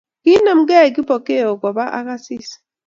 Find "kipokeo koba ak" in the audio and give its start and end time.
0.95-2.05